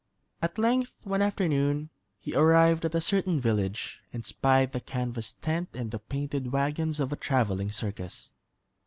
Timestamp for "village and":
3.39-4.25